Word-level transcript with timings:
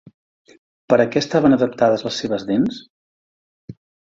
Per 0.93 0.97
a 1.03 1.05
què 1.15 1.21
estaven 1.25 1.57
adaptades 1.57 2.07
les 2.09 2.17
seves 2.25 2.47
dents? 2.49 2.81